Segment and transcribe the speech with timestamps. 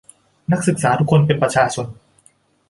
[0.51, 1.85] นักศึกษาทุกคนเป็นประชาชน